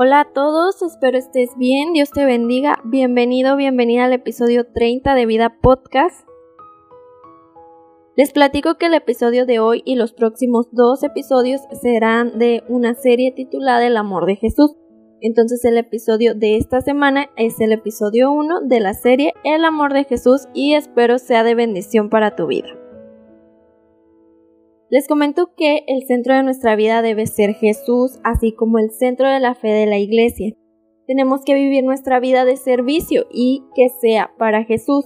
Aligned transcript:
Hola 0.00 0.20
a 0.20 0.32
todos, 0.32 0.80
espero 0.80 1.18
estés 1.18 1.50
bien, 1.56 1.92
Dios 1.92 2.12
te 2.12 2.24
bendiga. 2.24 2.78
Bienvenido, 2.84 3.56
bienvenida 3.56 4.04
al 4.04 4.12
episodio 4.12 4.64
30 4.64 5.12
de 5.16 5.26
Vida 5.26 5.58
Podcast. 5.60 6.24
Les 8.14 8.30
platico 8.30 8.76
que 8.76 8.86
el 8.86 8.94
episodio 8.94 9.44
de 9.44 9.58
hoy 9.58 9.82
y 9.84 9.96
los 9.96 10.12
próximos 10.12 10.68
dos 10.70 11.02
episodios 11.02 11.62
serán 11.82 12.38
de 12.38 12.62
una 12.68 12.94
serie 12.94 13.32
titulada 13.32 13.84
El 13.88 13.96
amor 13.96 14.26
de 14.26 14.36
Jesús. 14.36 14.76
Entonces 15.20 15.64
el 15.64 15.76
episodio 15.76 16.36
de 16.36 16.58
esta 16.58 16.80
semana 16.80 17.30
es 17.34 17.58
el 17.58 17.72
episodio 17.72 18.30
1 18.30 18.68
de 18.68 18.78
la 18.78 18.94
serie 18.94 19.34
El 19.42 19.64
amor 19.64 19.94
de 19.94 20.04
Jesús 20.04 20.46
y 20.54 20.74
espero 20.74 21.18
sea 21.18 21.42
de 21.42 21.56
bendición 21.56 22.08
para 22.08 22.36
tu 22.36 22.46
vida. 22.46 22.68
Les 24.90 25.06
comento 25.06 25.50
que 25.54 25.84
el 25.86 26.04
centro 26.06 26.34
de 26.34 26.42
nuestra 26.42 26.74
vida 26.74 27.02
debe 27.02 27.26
ser 27.26 27.52
Jesús, 27.54 28.18
así 28.24 28.52
como 28.52 28.78
el 28.78 28.90
centro 28.90 29.28
de 29.28 29.38
la 29.38 29.54
fe 29.54 29.68
de 29.68 29.84
la 29.84 29.98
iglesia. 29.98 30.54
Tenemos 31.06 31.42
que 31.44 31.54
vivir 31.54 31.84
nuestra 31.84 32.20
vida 32.20 32.46
de 32.46 32.56
servicio 32.56 33.26
y 33.30 33.64
que 33.74 33.90
sea 34.00 34.30
para 34.38 34.64
Jesús. 34.64 35.04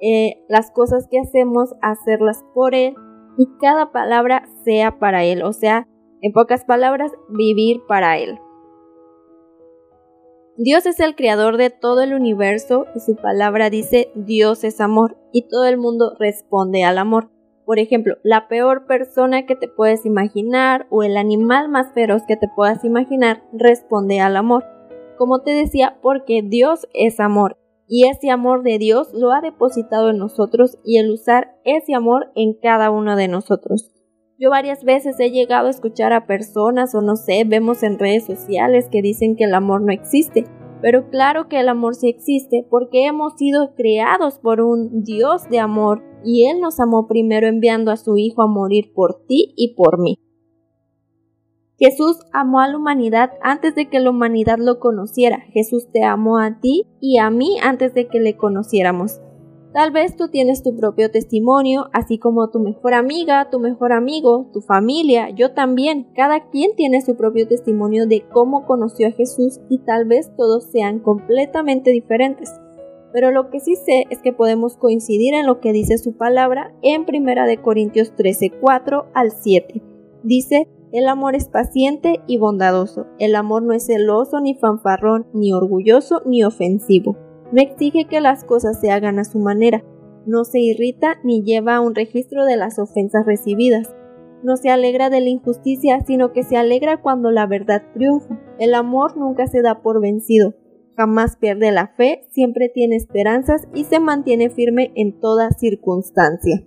Eh, 0.00 0.44
las 0.48 0.70
cosas 0.70 1.08
que 1.10 1.18
hacemos, 1.18 1.74
hacerlas 1.82 2.44
por 2.54 2.76
Él 2.76 2.94
y 3.36 3.48
cada 3.60 3.90
palabra 3.90 4.48
sea 4.64 5.00
para 5.00 5.24
Él. 5.24 5.42
O 5.42 5.52
sea, 5.52 5.88
en 6.20 6.32
pocas 6.32 6.64
palabras, 6.64 7.10
vivir 7.28 7.80
para 7.88 8.18
Él. 8.18 8.38
Dios 10.56 10.86
es 10.86 11.00
el 11.00 11.16
creador 11.16 11.56
de 11.56 11.70
todo 11.70 12.00
el 12.02 12.14
universo 12.14 12.86
y 12.94 13.00
su 13.00 13.16
palabra 13.16 13.70
dice 13.70 14.10
Dios 14.14 14.64
es 14.64 14.80
amor 14.80 15.18
y 15.32 15.48
todo 15.48 15.66
el 15.66 15.78
mundo 15.78 16.14
responde 16.18 16.84
al 16.84 16.98
amor. 16.98 17.35
Por 17.66 17.80
ejemplo, 17.80 18.14
la 18.22 18.46
peor 18.46 18.86
persona 18.86 19.44
que 19.44 19.56
te 19.56 19.66
puedes 19.66 20.06
imaginar 20.06 20.86
o 20.88 21.02
el 21.02 21.16
animal 21.16 21.68
más 21.68 21.92
feroz 21.92 22.22
que 22.26 22.36
te 22.36 22.46
puedas 22.46 22.84
imaginar 22.84 23.42
responde 23.52 24.20
al 24.20 24.36
amor. 24.36 24.64
Como 25.18 25.42
te 25.42 25.50
decía, 25.50 25.98
porque 26.00 26.42
Dios 26.44 26.86
es 26.94 27.18
amor 27.18 27.58
y 27.88 28.08
ese 28.08 28.30
amor 28.30 28.62
de 28.62 28.78
Dios 28.78 29.12
lo 29.12 29.32
ha 29.32 29.40
depositado 29.40 30.10
en 30.10 30.18
nosotros 30.18 30.78
y 30.84 30.98
el 30.98 31.10
usar 31.10 31.56
ese 31.64 31.94
amor 31.94 32.30
en 32.36 32.54
cada 32.54 32.90
uno 32.90 33.16
de 33.16 33.26
nosotros. 33.26 33.90
Yo 34.38 34.50
varias 34.50 34.84
veces 34.84 35.18
he 35.18 35.32
llegado 35.32 35.66
a 35.66 35.70
escuchar 35.70 36.12
a 36.12 36.26
personas 36.26 36.94
o 36.94 37.00
no 37.00 37.16
sé, 37.16 37.42
vemos 37.44 37.82
en 37.82 37.98
redes 37.98 38.26
sociales 38.26 38.88
que 38.90 39.02
dicen 39.02 39.34
que 39.34 39.44
el 39.44 39.54
amor 39.54 39.82
no 39.82 39.92
existe, 39.92 40.44
pero 40.80 41.08
claro 41.10 41.48
que 41.48 41.60
el 41.60 41.68
amor 41.68 41.94
sí 41.94 42.08
existe 42.08 42.66
porque 42.68 43.06
hemos 43.06 43.34
sido 43.34 43.74
creados 43.74 44.38
por 44.38 44.60
un 44.60 45.02
Dios 45.04 45.48
de 45.48 45.58
amor 45.58 46.02
y 46.24 46.46
Él 46.46 46.60
nos 46.60 46.80
amó 46.80 47.06
primero 47.06 47.46
enviando 47.46 47.90
a 47.90 47.96
su 47.96 48.18
Hijo 48.18 48.42
a 48.42 48.46
morir 48.46 48.92
por 48.94 49.26
ti 49.26 49.54
y 49.56 49.74
por 49.74 49.98
mí. 49.98 50.18
Jesús 51.78 52.18
amó 52.32 52.60
a 52.60 52.68
la 52.68 52.76
humanidad 52.78 53.32
antes 53.42 53.74
de 53.74 53.88
que 53.88 54.00
la 54.00 54.10
humanidad 54.10 54.58
lo 54.58 54.78
conociera. 54.80 55.40
Jesús 55.52 55.88
te 55.92 56.04
amó 56.04 56.38
a 56.38 56.58
ti 56.58 56.86
y 57.00 57.18
a 57.18 57.28
mí 57.28 57.58
antes 57.62 57.92
de 57.92 58.08
que 58.08 58.18
le 58.18 58.36
conociéramos. 58.36 59.20
Tal 59.76 59.90
vez 59.90 60.16
tú 60.16 60.28
tienes 60.28 60.62
tu 60.62 60.74
propio 60.74 61.10
testimonio, 61.10 61.90
así 61.92 62.16
como 62.16 62.48
tu 62.48 62.60
mejor 62.60 62.94
amiga, 62.94 63.50
tu 63.50 63.60
mejor 63.60 63.92
amigo, 63.92 64.48
tu 64.50 64.62
familia, 64.62 65.28
yo 65.28 65.52
también. 65.52 66.06
Cada 66.16 66.48
quien 66.48 66.74
tiene 66.76 67.02
su 67.02 67.14
propio 67.14 67.46
testimonio 67.46 68.06
de 68.06 68.24
cómo 68.32 68.64
conoció 68.64 69.08
a 69.08 69.10
Jesús 69.10 69.60
y 69.68 69.80
tal 69.80 70.06
vez 70.06 70.34
todos 70.34 70.64
sean 70.72 71.00
completamente 71.00 71.90
diferentes 71.90 72.50
pero 73.12 73.30
lo 73.30 73.48
que 73.48 73.60
sí 73.60 73.76
sé 73.76 74.04
es 74.10 74.20
que 74.20 74.34
podemos 74.34 74.76
coincidir 74.76 75.32
en 75.32 75.46
lo 75.46 75.60
que 75.60 75.72
dice 75.72 75.96
su 75.96 76.18
palabra 76.18 76.74
en 76.82 77.06
1 77.08 77.46
de 77.46 77.62
Corintios 77.62 78.14
13, 78.14 78.50
4 78.60 79.06
al 79.14 79.30
7. 79.30 79.82
Dice, 80.22 80.68
el 80.92 81.08
amor 81.08 81.34
es 81.34 81.48
paciente 81.48 82.20
y 82.26 82.36
bondadoso, 82.36 83.06
el 83.18 83.34
amor 83.34 83.62
no 83.62 83.72
es 83.72 83.86
celoso 83.86 84.40
ni 84.40 84.54
fanfarrón, 84.54 85.26
ni 85.32 85.54
orgulloso 85.54 86.20
ni 86.26 86.44
ofensivo. 86.44 87.16
No 87.52 87.62
exige 87.62 88.06
que 88.06 88.20
las 88.20 88.44
cosas 88.44 88.80
se 88.80 88.90
hagan 88.90 89.18
a 89.18 89.24
su 89.24 89.38
manera, 89.38 89.84
no 90.26 90.44
se 90.44 90.58
irrita 90.58 91.18
ni 91.22 91.44
lleva 91.44 91.80
un 91.80 91.94
registro 91.94 92.44
de 92.44 92.56
las 92.56 92.80
ofensas 92.80 93.24
recibidas. 93.24 93.94
No 94.42 94.56
se 94.56 94.70
alegra 94.70 95.08
de 95.08 95.20
la 95.20 95.28
injusticia, 95.28 96.00
sino 96.04 96.32
que 96.32 96.42
se 96.42 96.56
alegra 96.56 97.00
cuando 97.00 97.30
la 97.30 97.46
verdad 97.46 97.82
triunfa. 97.94 98.40
El 98.58 98.74
amor 98.74 99.16
nunca 99.16 99.46
se 99.46 99.62
da 99.62 99.82
por 99.82 100.00
vencido, 100.00 100.54
jamás 100.96 101.36
pierde 101.36 101.70
la 101.70 101.88
fe, 101.96 102.26
siempre 102.32 102.68
tiene 102.68 102.96
esperanzas 102.96 103.68
y 103.72 103.84
se 103.84 104.00
mantiene 104.00 104.50
firme 104.50 104.92
en 104.96 105.20
toda 105.20 105.50
circunstancia. 105.50 106.64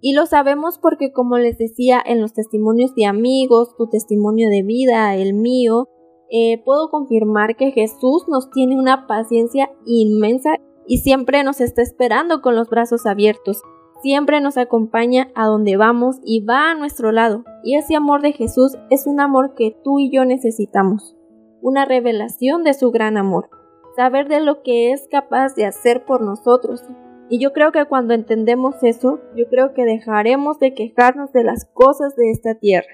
Y 0.00 0.12
lo 0.12 0.26
sabemos 0.26 0.78
porque, 0.78 1.12
como 1.12 1.38
les 1.38 1.58
decía, 1.58 2.00
en 2.04 2.20
los 2.20 2.32
testimonios 2.32 2.94
de 2.94 3.06
amigos, 3.06 3.74
tu 3.76 3.88
testimonio 3.88 4.48
de 4.48 4.62
vida, 4.62 5.16
el 5.16 5.34
mío, 5.34 5.88
eh, 6.30 6.62
puedo 6.64 6.90
confirmar 6.90 7.56
que 7.56 7.70
Jesús 7.70 8.26
nos 8.28 8.50
tiene 8.50 8.78
una 8.78 9.06
paciencia 9.06 9.70
inmensa 9.86 10.56
y 10.86 10.98
siempre 10.98 11.42
nos 11.44 11.60
está 11.60 11.82
esperando 11.82 12.40
con 12.40 12.54
los 12.54 12.68
brazos 12.68 13.06
abiertos. 13.06 13.62
Siempre 14.02 14.40
nos 14.40 14.56
acompaña 14.56 15.28
a 15.34 15.46
donde 15.46 15.76
vamos 15.76 16.16
y 16.24 16.44
va 16.44 16.70
a 16.70 16.74
nuestro 16.74 17.12
lado. 17.12 17.44
Y 17.64 17.76
ese 17.76 17.96
amor 17.96 18.22
de 18.22 18.32
Jesús 18.32 18.76
es 18.90 19.06
un 19.06 19.20
amor 19.20 19.54
que 19.54 19.76
tú 19.82 19.98
y 19.98 20.10
yo 20.10 20.24
necesitamos 20.24 21.14
una 21.60 21.84
revelación 21.84 22.64
de 22.64 22.74
su 22.74 22.90
gran 22.90 23.16
amor, 23.16 23.50
saber 23.96 24.28
de 24.28 24.40
lo 24.40 24.62
que 24.62 24.92
es 24.92 25.08
capaz 25.10 25.54
de 25.54 25.66
hacer 25.66 26.04
por 26.04 26.22
nosotros. 26.22 26.82
Y 27.28 27.40
yo 27.40 27.52
creo 27.52 27.72
que 27.72 27.84
cuando 27.84 28.14
entendemos 28.14 28.76
eso, 28.82 29.20
yo 29.36 29.48
creo 29.48 29.74
que 29.74 29.84
dejaremos 29.84 30.58
de 30.58 30.74
quejarnos 30.74 31.32
de 31.32 31.44
las 31.44 31.66
cosas 31.66 32.16
de 32.16 32.30
esta 32.30 32.54
tierra. 32.54 32.88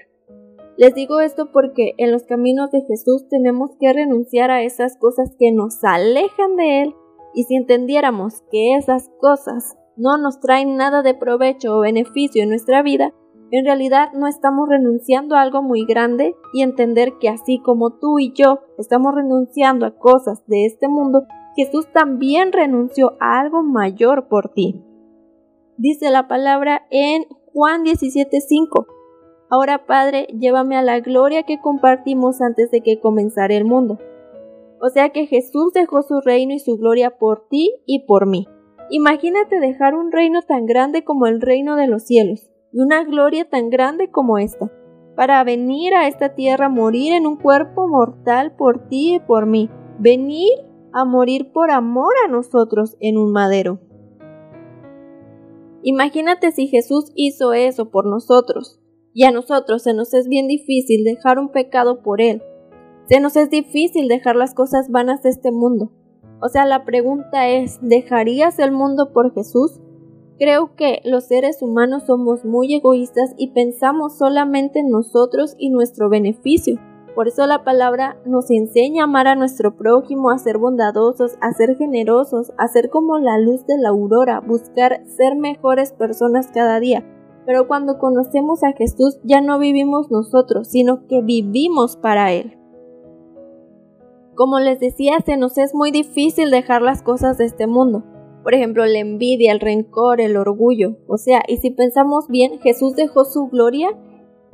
Les 0.77 0.93
digo 0.93 1.21
esto 1.21 1.51
porque 1.53 1.93
en 1.97 2.11
los 2.11 2.23
caminos 2.23 2.69
de 2.71 2.81
Jesús 2.81 3.27
tenemos 3.29 3.71
que 3.79 3.93
renunciar 3.93 4.51
a 4.51 4.61
esas 4.61 4.97
cosas 4.97 5.33
que 5.39 5.51
nos 5.53 5.81
alejan 5.83 6.55
de 6.57 6.81
Él. 6.81 6.95
Y 7.33 7.43
si 7.43 7.55
entendiéramos 7.55 8.43
que 8.51 8.75
esas 8.75 9.09
cosas 9.19 9.77
no 9.95 10.17
nos 10.17 10.41
traen 10.41 10.75
nada 10.75 11.01
de 11.01 11.13
provecho 11.13 11.77
o 11.77 11.81
beneficio 11.81 12.43
en 12.43 12.49
nuestra 12.49 12.81
vida, 12.81 13.13
en 13.51 13.63
realidad 13.63 14.09
no 14.13 14.27
estamos 14.27 14.67
renunciando 14.67 15.35
a 15.35 15.41
algo 15.41 15.61
muy 15.61 15.85
grande 15.85 16.35
y 16.53 16.61
entender 16.61 17.13
que 17.19 17.29
así 17.29 17.59
como 17.59 17.91
tú 17.99 18.19
y 18.19 18.33
yo 18.33 18.59
estamos 18.77 19.15
renunciando 19.15 19.85
a 19.85 19.97
cosas 19.97 20.45
de 20.47 20.65
este 20.65 20.89
mundo, 20.89 21.23
Jesús 21.55 21.87
también 21.93 22.51
renunció 22.51 23.13
a 23.21 23.39
algo 23.39 23.63
mayor 23.63 24.27
por 24.27 24.49
ti. 24.49 24.83
Dice 25.77 26.09
la 26.09 26.27
palabra 26.27 26.85
en 26.89 27.25
Juan 27.53 27.83
17:5. 27.83 28.87
Ahora 29.49 29.85
Padre, 29.85 30.27
llévame 30.39 30.75
a 30.75 30.81
la 30.81 30.99
gloria 30.99 31.43
que 31.43 31.59
compartimos 31.59 32.41
antes 32.41 32.71
de 32.71 32.81
que 32.81 32.99
comenzara 32.99 33.55
el 33.55 33.65
mundo. 33.65 33.99
O 34.81 34.89
sea 34.89 35.09
que 35.09 35.27
Jesús 35.27 35.71
dejó 35.73 36.01
su 36.01 36.19
reino 36.21 36.53
y 36.53 36.59
su 36.59 36.77
gloria 36.77 37.17
por 37.17 37.47
ti 37.47 37.71
y 37.85 38.05
por 38.05 38.27
mí. 38.27 38.47
Imagínate 38.89 39.59
dejar 39.59 39.95
un 39.95 40.11
reino 40.11 40.41
tan 40.41 40.65
grande 40.65 41.03
como 41.03 41.25
el 41.27 41.41
reino 41.41 41.75
de 41.75 41.87
los 41.87 42.03
cielos 42.03 42.49
y 42.71 42.79
una 42.79 43.03
gloria 43.03 43.49
tan 43.49 43.69
grande 43.69 44.11
como 44.11 44.37
esta, 44.37 44.71
para 45.15 45.43
venir 45.43 45.95
a 45.95 46.07
esta 46.07 46.35
tierra 46.35 46.65
a 46.65 46.69
morir 46.69 47.13
en 47.13 47.25
un 47.25 47.37
cuerpo 47.37 47.87
mortal 47.87 48.55
por 48.55 48.87
ti 48.89 49.15
y 49.15 49.19
por 49.19 49.45
mí, 49.45 49.69
venir 49.97 50.51
a 50.91 51.05
morir 51.05 51.51
por 51.51 51.71
amor 51.71 52.13
a 52.25 52.27
nosotros 52.27 52.95
en 52.99 53.17
un 53.17 53.31
madero. 53.31 53.79
Imagínate 55.81 56.51
si 56.51 56.67
Jesús 56.67 57.11
hizo 57.15 57.53
eso 57.53 57.89
por 57.91 58.05
nosotros, 58.07 58.79
y 59.15 59.23
a 59.23 59.31
nosotros 59.31 59.81
se 59.81 59.93
nos 59.93 60.13
es 60.13 60.27
bien 60.27 60.47
difícil 60.47 61.05
dejar 61.05 61.39
un 61.39 61.49
pecado 61.49 62.03
por 62.03 62.21
Él. 62.21 62.43
Se 63.07 63.21
nos 63.21 63.37
es 63.37 63.49
difícil 63.49 64.09
dejar 64.09 64.35
las 64.35 64.53
cosas 64.53 64.91
vanas 64.91 65.23
de 65.23 65.29
este 65.29 65.53
mundo. 65.53 65.89
O 66.41 66.49
sea, 66.49 66.65
la 66.65 66.83
pregunta 66.83 67.47
es, 67.47 67.79
¿dejarías 67.81 68.59
el 68.59 68.73
mundo 68.73 69.13
por 69.13 69.33
Jesús? 69.33 69.79
Creo 70.37 70.75
que 70.75 70.99
los 71.05 71.23
seres 71.23 71.61
humanos 71.61 72.03
somos 72.05 72.43
muy 72.43 72.75
egoístas 72.75 73.33
y 73.37 73.51
pensamos 73.51 74.17
solamente 74.17 74.79
en 74.79 74.89
nosotros 74.89 75.55
y 75.57 75.69
nuestro 75.69 76.09
beneficio. 76.09 76.77
Por 77.15 77.29
eso 77.29 77.47
la 77.47 77.63
palabra 77.63 78.17
nos 78.25 78.51
enseña 78.51 79.03
a 79.03 79.05
amar 79.05 79.29
a 79.29 79.35
nuestro 79.35 79.77
prójimo, 79.77 80.29
a 80.29 80.37
ser 80.37 80.57
bondadosos, 80.57 81.37
a 81.39 81.53
ser 81.53 81.77
generosos, 81.77 82.51
a 82.57 82.67
ser 82.67 82.89
como 82.89 83.17
la 83.17 83.37
luz 83.37 83.65
de 83.65 83.77
la 83.77 83.89
aurora, 83.89 84.41
buscar 84.41 85.07
ser 85.07 85.37
mejores 85.37 85.93
personas 85.93 86.49
cada 86.53 86.81
día. 86.81 87.05
Pero 87.45 87.67
cuando 87.67 87.99
conocemos 87.99 88.63
a 88.63 88.73
Jesús 88.73 89.19
ya 89.23 89.41
no 89.41 89.59
vivimos 89.59 90.09
nosotros, 90.09 90.67
sino 90.67 91.07
que 91.07 91.21
vivimos 91.21 91.95
para 91.95 92.31
Él. 92.31 92.57
Como 94.35 94.59
les 94.59 94.79
decía, 94.79 95.19
se 95.25 95.37
nos 95.37 95.57
es 95.57 95.73
muy 95.73 95.91
difícil 95.91 96.51
dejar 96.51 96.81
las 96.81 97.01
cosas 97.01 97.37
de 97.37 97.45
este 97.45 97.67
mundo. 97.67 98.03
Por 98.43 98.53
ejemplo, 98.53 98.85
la 98.85 98.99
envidia, 98.99 99.51
el 99.51 99.59
rencor, 99.59 100.21
el 100.21 100.37
orgullo. 100.37 100.97
O 101.07 101.17
sea, 101.17 101.41
y 101.47 101.57
si 101.57 101.71
pensamos 101.71 102.27
bien, 102.27 102.59
Jesús 102.59 102.95
dejó 102.95 103.25
su 103.25 103.47
gloria 103.47 103.89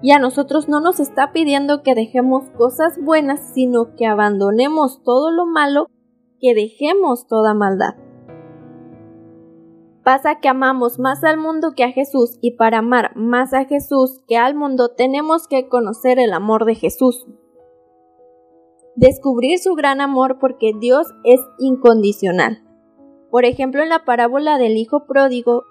y 0.01 0.11
a 0.11 0.19
nosotros 0.19 0.69
no 0.69 0.79
nos 0.79 0.99
está 0.99 1.31
pidiendo 1.31 1.83
que 1.83 1.95
dejemos 1.95 2.49
cosas 2.51 2.99
buenas, 3.01 3.39
sino 3.53 3.95
que 3.95 4.05
abandonemos 4.05 5.03
todo 5.03 5.31
lo 5.31 5.45
malo, 5.45 5.87
que 6.39 6.53
dejemos 6.53 7.27
toda 7.27 7.53
maldad. 7.53 7.95
Pasa 10.03 10.39
que 10.39 10.47
amamos 10.47 10.97
más 10.97 11.23
al 11.23 11.37
mundo 11.37 11.73
que 11.75 11.83
a 11.83 11.91
Jesús 11.91 12.39
y 12.41 12.51
para 12.55 12.79
amar 12.79 13.15
más 13.15 13.53
a 13.53 13.65
Jesús 13.65 14.23
que 14.27 14.35
al 14.35 14.55
mundo 14.55 14.89
tenemos 14.89 15.47
que 15.47 15.67
conocer 15.67 16.17
el 16.17 16.33
amor 16.33 16.65
de 16.65 16.75
Jesús. 16.75 17.25
descubrir 18.95 19.57
su 19.57 19.73
gran 19.73 20.01
amor 20.01 20.37
porque 20.39 20.73
Dios 20.77 21.07
es 21.23 21.39
incondicional. 21.57 22.61
Por 23.31 23.45
ejemplo, 23.45 23.81
en 23.81 23.89
la 23.89 24.03
parábola 24.03 24.57
del 24.57 24.75
hijo 24.75 25.05
pródigo, 25.07 25.63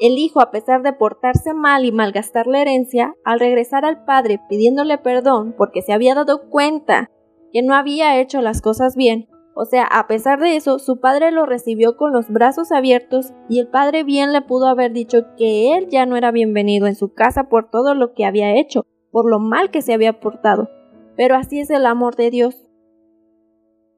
el 0.00 0.16
hijo, 0.16 0.40
a 0.40 0.52
pesar 0.52 0.82
de 0.82 0.92
portarse 0.92 1.54
mal 1.54 1.84
y 1.84 1.90
malgastar 1.90 2.46
la 2.46 2.62
herencia, 2.62 3.14
al 3.24 3.40
regresar 3.40 3.84
al 3.84 4.04
padre 4.04 4.40
pidiéndole 4.48 4.96
perdón 4.98 5.54
porque 5.58 5.82
se 5.82 5.92
había 5.92 6.14
dado 6.14 6.48
cuenta 6.48 7.10
que 7.52 7.62
no 7.62 7.74
había 7.74 8.20
hecho 8.20 8.40
las 8.40 8.62
cosas 8.62 8.94
bien, 8.94 9.28
o 9.60 9.64
sea, 9.64 9.82
a 9.82 10.06
pesar 10.06 10.38
de 10.38 10.54
eso, 10.54 10.78
su 10.78 11.00
padre 11.00 11.32
lo 11.32 11.44
recibió 11.44 11.96
con 11.96 12.12
los 12.12 12.28
brazos 12.28 12.70
abiertos 12.70 13.32
y 13.48 13.58
el 13.58 13.66
padre 13.66 14.04
bien 14.04 14.32
le 14.32 14.40
pudo 14.40 14.68
haber 14.68 14.92
dicho 14.92 15.34
que 15.36 15.76
él 15.76 15.88
ya 15.90 16.06
no 16.06 16.16
era 16.16 16.30
bienvenido 16.30 16.86
en 16.86 16.94
su 16.94 17.12
casa 17.12 17.48
por 17.48 17.68
todo 17.68 17.96
lo 17.96 18.14
que 18.14 18.24
había 18.24 18.54
hecho, 18.54 18.86
por 19.10 19.28
lo 19.28 19.40
mal 19.40 19.72
que 19.72 19.82
se 19.82 19.92
había 19.92 20.20
portado. 20.20 20.68
Pero 21.16 21.34
así 21.34 21.58
es 21.58 21.70
el 21.70 21.86
amor 21.86 22.14
de 22.14 22.30
Dios. 22.30 22.70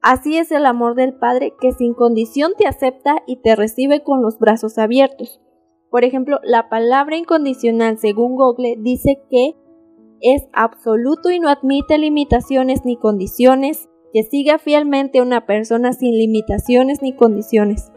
Así 0.01 0.35
es 0.35 0.51
el 0.51 0.65
amor 0.65 0.95
del 0.95 1.13
Padre 1.13 1.53
que 1.61 1.73
sin 1.73 1.93
condición 1.93 2.53
te 2.57 2.65
acepta 2.65 3.17
y 3.27 3.35
te 3.43 3.55
recibe 3.55 4.01
con 4.01 4.23
los 4.23 4.39
brazos 4.39 4.79
abiertos. 4.79 5.41
Por 5.91 6.03
ejemplo, 6.03 6.39
la 6.41 6.69
palabra 6.69 7.17
incondicional, 7.17 7.99
según 7.99 8.35
Google, 8.35 8.77
dice 8.79 9.21
que 9.29 9.53
es 10.21 10.47
absoluto 10.53 11.29
y 11.29 11.39
no 11.39 11.49
admite 11.49 11.99
limitaciones 11.99 12.83
ni 12.83 12.97
condiciones, 12.97 13.90
que 14.13 14.23
siga 14.23 14.59
fielmente 14.59 15.19
a 15.19 15.23
una 15.23 15.45
persona 15.45 15.93
sin 15.93 16.17
limitaciones 16.17 17.01
ni 17.01 17.13
condiciones. 17.15 17.91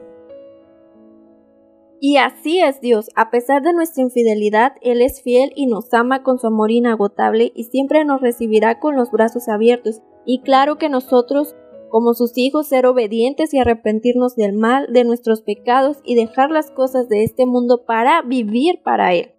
Y 2.00 2.18
así 2.18 2.60
es 2.60 2.80
Dios, 2.80 3.08
a 3.16 3.30
pesar 3.30 3.62
de 3.62 3.72
nuestra 3.72 4.02
infidelidad, 4.02 4.72
Él 4.82 5.00
es 5.00 5.22
fiel 5.22 5.52
y 5.56 5.66
nos 5.66 5.92
ama 5.94 6.22
con 6.22 6.38
su 6.38 6.46
amor 6.46 6.70
inagotable 6.70 7.52
y 7.54 7.64
siempre 7.64 8.04
nos 8.04 8.20
recibirá 8.20 8.78
con 8.78 8.96
los 8.96 9.10
brazos 9.10 9.48
abiertos. 9.48 10.02
Y 10.26 10.40
claro 10.42 10.76
que 10.76 10.88
nosotros 10.88 11.54
como 11.94 12.14
sus 12.14 12.36
hijos, 12.36 12.66
ser 12.66 12.86
obedientes 12.86 13.54
y 13.54 13.60
arrepentirnos 13.60 14.34
del 14.34 14.52
mal, 14.52 14.88
de 14.92 15.04
nuestros 15.04 15.42
pecados 15.42 15.98
y 16.02 16.16
dejar 16.16 16.50
las 16.50 16.72
cosas 16.72 17.08
de 17.08 17.22
este 17.22 17.46
mundo 17.46 17.84
para 17.86 18.20
vivir 18.22 18.82
para 18.82 19.14
Él. 19.14 19.33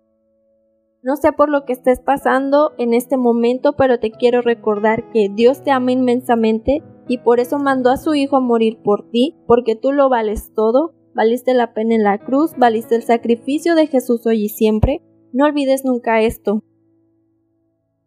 No 1.06 1.18
sé 1.18 1.34
por 1.34 1.50
lo 1.50 1.66
que 1.66 1.74
estés 1.74 2.00
pasando 2.00 2.74
en 2.80 2.96
este 2.96 3.16
momento, 3.16 3.74
pero 3.74 4.00
te 4.00 4.10
quiero 4.10 4.42
recordar 4.42 5.12
que 5.12 5.30
Dios 5.32 5.62
te 5.64 5.70
ama 5.70 5.92
inmensamente 5.92 6.82
y 7.08 7.20
por 7.20 7.40
eso 7.40 7.60
mandó 7.60 7.92
a 7.92 7.98
su 7.98 8.16
Hijo 8.16 8.38
a 8.38 8.40
morir 8.40 8.80
por 8.84 9.12
ti, 9.12 9.36
porque 9.46 9.76
tú 9.76 9.92
lo 9.92 10.10
vales 10.10 10.52
todo, 10.56 10.96
valiste 11.14 11.54
la 11.54 11.76
pena 11.76 11.94
en 11.94 12.02
la 12.02 12.18
cruz, 12.18 12.54
valiste 12.58 12.96
el 12.96 13.04
sacrificio 13.04 13.76
de 13.76 13.86
Jesús 13.86 14.26
hoy 14.26 14.46
y 14.46 14.50
siempre. 14.50 15.04
No 15.32 15.46
olvides 15.46 15.86
nunca 15.86 16.22
esto. 16.22 16.64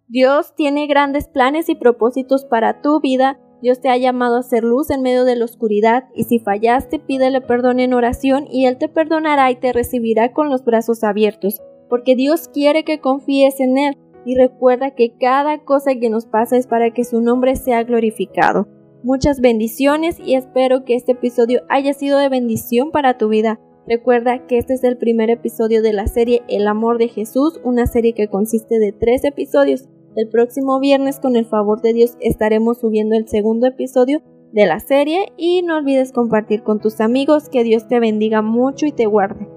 Dios 0.08 0.56
tiene 0.56 0.88
grandes 0.88 1.28
planes 1.28 1.68
y 1.68 1.76
propósitos 1.76 2.46
para 2.46 2.82
tu 2.82 2.98
vida 3.00 3.38
Dios 3.60 3.80
te 3.80 3.88
ha 3.88 3.96
llamado 3.96 4.36
a 4.36 4.42
ser 4.42 4.62
luz 4.62 4.90
en 4.90 5.02
medio 5.02 5.24
de 5.24 5.34
la 5.36 5.44
oscuridad, 5.44 6.04
y 6.14 6.24
si 6.24 6.38
fallaste, 6.38 7.00
pídele 7.00 7.40
perdón 7.40 7.80
en 7.80 7.92
oración, 7.92 8.46
y 8.50 8.66
Él 8.66 8.78
te 8.78 8.88
perdonará 8.88 9.50
y 9.50 9.56
te 9.56 9.72
recibirá 9.72 10.32
con 10.32 10.48
los 10.48 10.64
brazos 10.64 11.02
abiertos, 11.02 11.60
porque 11.88 12.14
Dios 12.16 12.48
quiere 12.48 12.84
que 12.84 13.00
confíes 13.00 13.60
en 13.60 13.78
Él, 13.78 13.96
y 14.24 14.36
recuerda 14.36 14.90
que 14.90 15.14
cada 15.18 15.64
cosa 15.64 15.94
que 15.94 16.10
nos 16.10 16.26
pasa 16.26 16.56
es 16.56 16.66
para 16.66 16.92
que 16.92 17.04
su 17.04 17.20
nombre 17.20 17.56
sea 17.56 17.82
glorificado. 17.84 18.68
Muchas 19.02 19.40
bendiciones 19.40 20.18
y 20.18 20.34
espero 20.34 20.84
que 20.84 20.94
este 20.94 21.12
episodio 21.12 21.62
haya 21.68 21.92
sido 21.92 22.18
de 22.18 22.28
bendición 22.28 22.90
para 22.90 23.16
tu 23.16 23.28
vida. 23.28 23.60
Recuerda 23.86 24.46
que 24.46 24.58
este 24.58 24.74
es 24.74 24.84
el 24.84 24.98
primer 24.98 25.30
episodio 25.30 25.80
de 25.80 25.92
la 25.94 26.06
serie 26.08 26.42
El 26.48 26.66
amor 26.66 26.98
de 26.98 27.08
Jesús, 27.08 27.60
una 27.64 27.86
serie 27.86 28.12
que 28.12 28.28
consiste 28.28 28.78
de 28.78 28.92
tres 28.92 29.24
episodios. 29.24 29.88
El 30.14 30.28
próximo 30.28 30.78
viernes, 30.80 31.20
con 31.20 31.36
el 31.36 31.46
favor 31.46 31.80
de 31.80 31.92
Dios, 31.92 32.16
estaremos 32.20 32.80
subiendo 32.80 33.16
el 33.16 33.28
segundo 33.28 33.66
episodio 33.66 34.20
de 34.52 34.66
la 34.66 34.80
serie 34.80 35.32
y 35.36 35.62
no 35.62 35.76
olvides 35.76 36.12
compartir 36.12 36.62
con 36.62 36.80
tus 36.80 37.00
amigos. 37.00 37.48
Que 37.48 37.64
Dios 37.64 37.86
te 37.88 38.00
bendiga 38.00 38.42
mucho 38.42 38.84
y 38.84 38.92
te 38.92 39.06
guarde. 39.06 39.48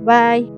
Bye. 0.00 0.57